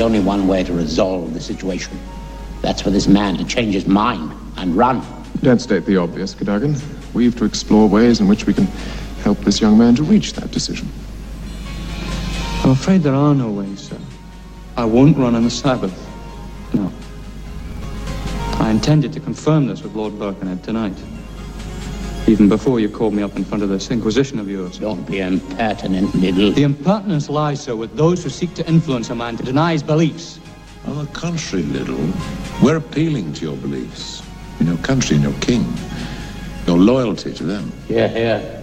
[0.00, 1.98] only one way to resolve the situation.
[2.62, 5.02] That's for this man to change his mind and run.
[5.42, 6.76] Don't state the obvious, Cadogan.
[7.12, 8.66] We've to explore ways in which we can
[9.22, 10.88] help this young man to reach that decision.
[12.64, 13.98] I'm afraid there are no ways, sir.
[14.76, 15.92] I won't run on the Sabbath.
[16.72, 16.90] No.
[18.58, 20.96] I intended to confirm this with Lord Birkenhead tonight.
[22.26, 24.78] Even before you called me up in front of this inquisition of yours.
[24.78, 26.52] Don't be impertinent, Liddle.
[26.52, 29.82] The impertinence lies, sir, with those who seek to influence a man to deny his
[29.82, 30.40] beliefs.
[30.86, 32.12] On the contrary, Liddle,
[32.62, 34.22] we're appealing to your beliefs
[34.58, 35.70] in your country and your king,
[36.66, 37.70] your loyalty to them.
[37.88, 38.62] Here, here.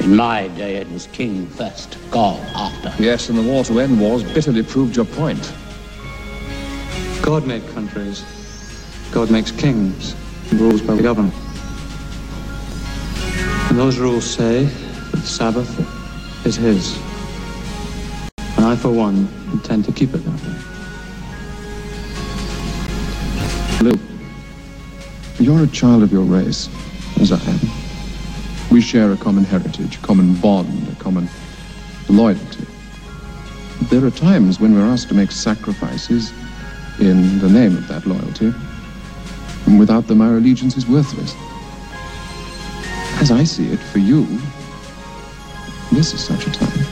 [0.00, 3.02] In my day, it was king first, God after.
[3.02, 5.52] Yes, and the war to end wars bitterly proved your point.
[7.20, 8.24] God made countries.
[9.12, 10.14] God makes kings
[10.50, 11.34] and rules by the government.
[13.72, 15.68] Those rules say that the Sabbath
[16.44, 16.96] is his.
[18.56, 20.40] And I, for one, intend to keep it that
[23.82, 23.90] way.
[23.90, 24.00] Luke,
[25.38, 26.68] you're a child of your race,
[27.20, 27.60] as I am.
[28.72, 31.28] We share a common heritage, a common bond, a common
[32.08, 32.66] loyalty.
[33.82, 36.32] There are times when we're asked to make sacrifices
[36.98, 38.52] in the name of that loyalty.
[39.66, 41.32] And without them, our allegiance is worthless.
[43.20, 44.26] As I see it, for you,
[45.90, 46.84] this is such a time.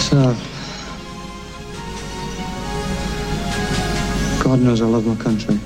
[0.00, 0.36] Sir,
[4.42, 5.58] God knows I love my country.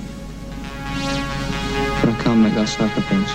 [2.00, 3.32] But I can't make that sacrifice.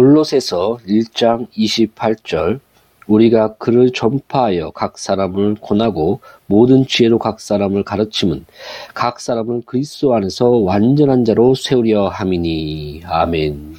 [0.00, 2.60] 골로새서 1장 28절
[3.06, 8.46] 우리가 그를 전파하여 각 사람을 권하고 모든 지혜로 각 사람을 가르침은
[8.94, 13.76] 각 사람을 그리스도 안에서 완전한 자로 세우려 함이니 아멘.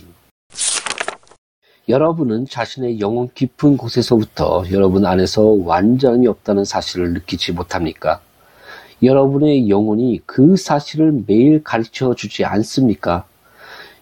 [1.90, 8.22] 여러분은 자신의 영혼 깊은 곳에서부터 여러분 안에서 완전함이 없다는 사실을 느끼지 못합니까?
[9.02, 13.26] 여러분의 영혼이 그 사실을 매일 가르쳐 주지 않습니까?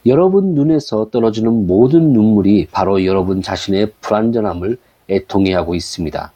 [0.05, 4.77] 여러분 눈에서 떨어지는 모든 눈물이 바로 여러분 자신의 불완전함을
[5.09, 6.31] 애통해 하고 있습니다.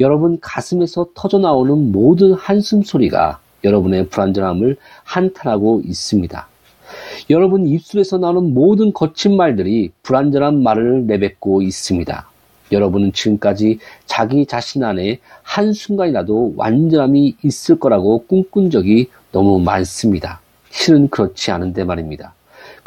[0.00, 6.48] 여러분 가슴에서 터져 나오는 모든 한숨 소리가 여러분의 불완전함을 한탄하고 있습니다.
[7.28, 12.30] 여러분 입술에서 나오는 모든 거친 말들이 불완전한 말을 내뱉고 있습니다.
[12.72, 20.40] 여러분은 지금까지 자기 자신 안에 한순간이라도 완전함이 있을 거라고 꿈꾼 적이 너무 많습니다.
[20.70, 22.35] 실은 그렇지 않은데 말입니다.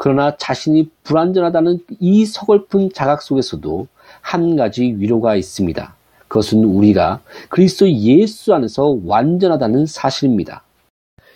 [0.02, 3.86] 그러나 자신이 불완전하다는 이 서글픈 자각 속에서도
[4.22, 5.94] 한 가지 위로가 있습니다.
[6.26, 7.20] 그것은 우리가
[7.50, 10.62] 그리스도 예수 안에서 완전하다는 사실입니다.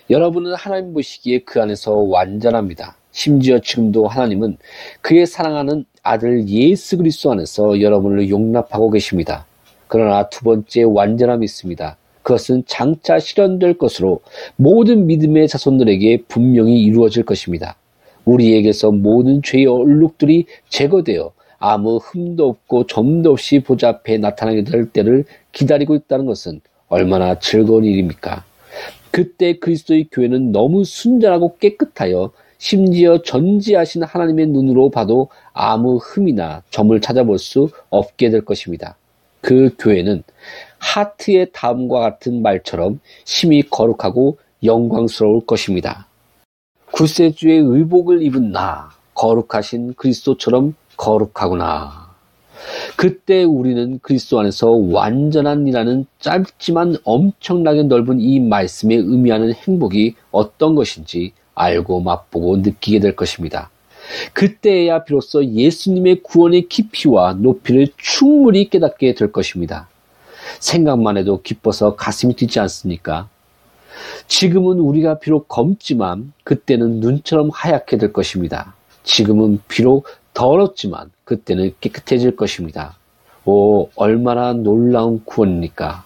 [0.09, 2.95] 여러분은 하나님 보시기에 그 안에서 완전합니다.
[3.11, 4.57] 심지어 지금도 하나님은
[5.01, 9.45] 그의 사랑하는 아들 예수 그리스도 안에서 여러분을 용납하고 계십니다.
[9.85, 11.97] 그러나 두 번째 완전함이 있습니다.
[12.23, 14.21] 그것은 장차 실현될 것으로
[14.55, 17.75] 모든 믿음의 자손들에게 분명히 이루어질 것입니다.
[18.25, 25.23] 우리에게서 모든 죄의 얼룩들이 제거되어 아무 흠도 없고 점도 없이 보좌 앞에 나타나게 될 때를
[25.51, 28.43] 기다리고 있다는 것은 얼마나 즐거운 일입니까?
[29.11, 37.39] 그때 그리스도의 교회는 너무 순전하고 깨끗하여 심지어 전지하신 하나님의 눈으로 봐도 아무 흠이나 점을 찾아볼
[37.39, 38.97] 수 없게 될 것입니다.
[39.41, 40.23] 그 교회는
[40.79, 46.07] 하트의 다음과 같은 말처럼 심히 거룩하고 영광스러울 것입니다.
[46.95, 52.15] 구세주의 의복을 입은 나, 거룩하신 그리스도처럼 거룩하구나.
[52.95, 61.33] 그때 우리는 그리스도 안에서 완전한 이라는 짧지만 엄청나게 넓은 이 말씀에 의미하는 행복이 어떤 것인지
[61.53, 63.69] 알고 맛보고 느끼게 될 것입니다.
[64.31, 69.89] 그때야 비로소 예수님의 구원의 깊이와 높이를 충분히 깨닫게 될 것입니다.
[70.61, 73.27] 생각만 해도 기뻐서 가슴이 뛰지 않습니까?
[74.27, 78.75] 지금은 우리가 비록 검지만 그때는 눈처럼 하얗게 될 것입니다.
[79.03, 82.97] 지금은 비록 더럽지만 그때는 깨끗해질 것입니다.
[83.45, 86.03] 오, 얼마나 놀라운 구원입니까?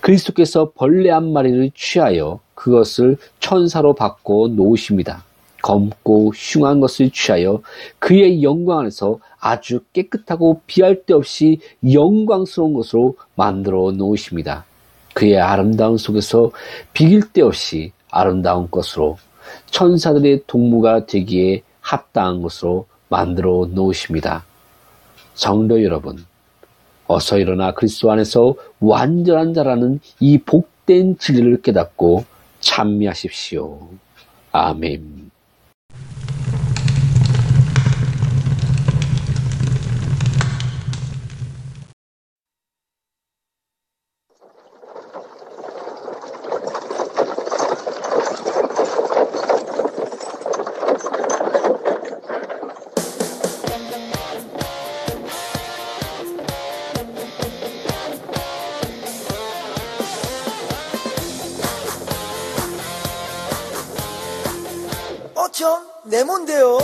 [0.00, 5.24] 그리스도께서 벌레 한 마리를 취하여 그것을 천사로 바꿔 놓으십니다.
[5.62, 7.62] 검고 흉한 것을 취하여
[7.98, 11.60] 그의 영광 안에서 아주 깨끗하고 비할 데 없이
[11.92, 14.64] 영광스러운 것으로 만들어 놓으십니다.
[15.14, 16.50] 그의 아름다운 속에서
[16.92, 19.18] 비길 데 없이 아름다운 것으로
[19.66, 24.44] 천사들의 동무가 되기에 합당한 것으로 만들어 놓으십니다.
[25.34, 26.24] 성도 여러분,
[27.06, 32.24] 어서 일어나 그리스도 안에서 완전한 자라는 이 복된 진리를 깨닫고
[32.60, 33.88] 찬미하십시오.
[34.52, 35.21] 아멘.
[65.52, 66.78] 어쩜 내 뭔데요?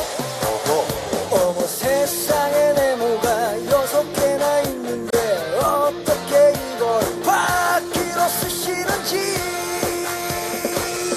[1.31, 5.19] 어머 세상에 네모가 여섯 개나 있는데
[5.57, 9.37] 어떻게 이걸 바퀴로 쓰시는지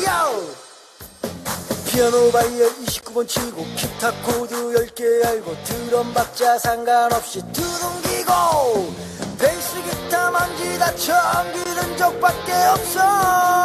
[0.05, 0.47] 야우!
[1.87, 8.93] 피아노 바이에 29번 치고 기타 코드 10개 알고 드럼 박자 상관없이 두둥기고
[9.37, 13.60] 베이스 기타 만지다 처음 들은 적밖에 없어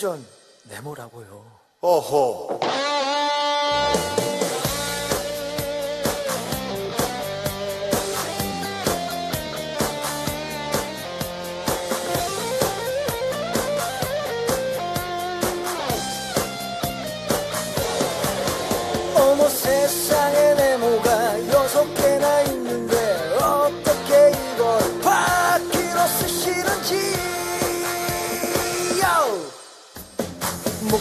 [0.00, 0.26] 그래도 전
[0.64, 1.44] 네모라고요.
[1.82, 2.49] 어허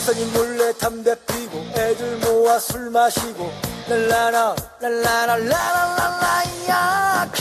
[0.10, 3.52] 목사님 몰래 담배 피고 애들 모아 술 마시고
[3.88, 7.32] 랄라라 랄라라 라라라라야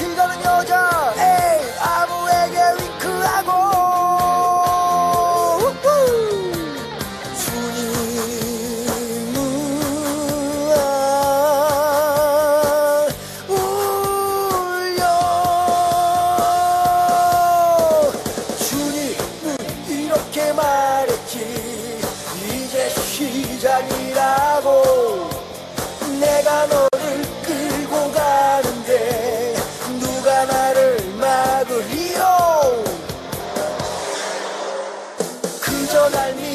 [36.10, 36.47] 날 믿.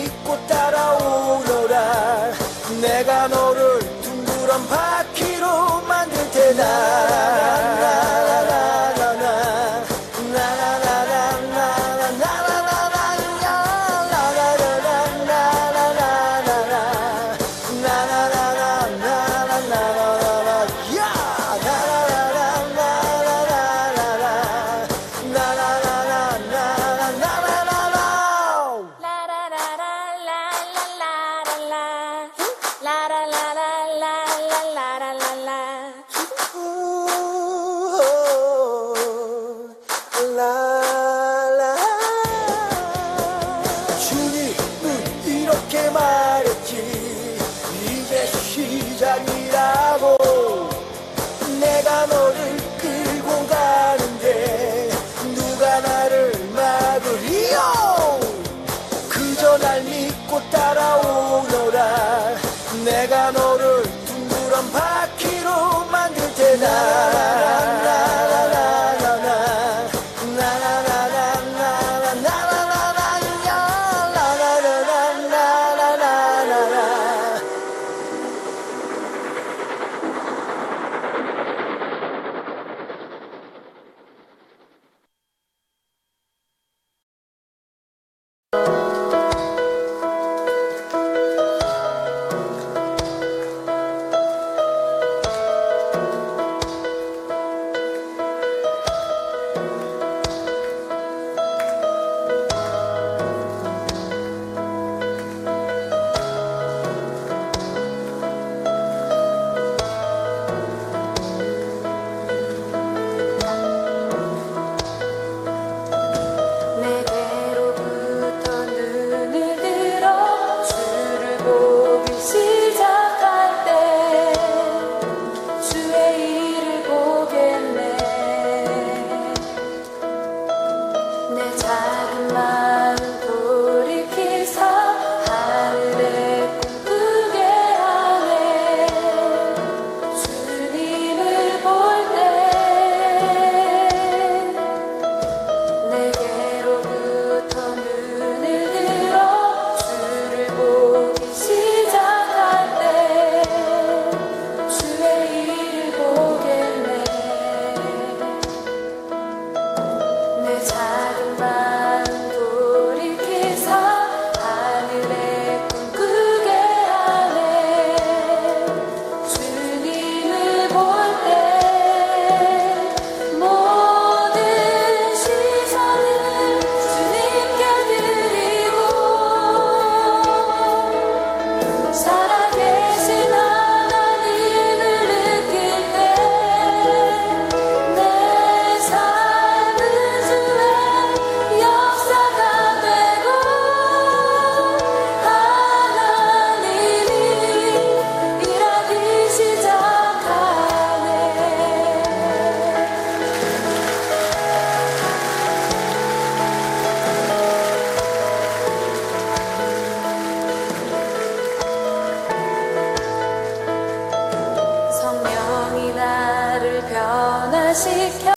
[217.73, 218.31] 변화시켜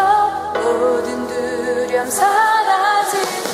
[0.54, 3.45] 모든 두려움 사라지게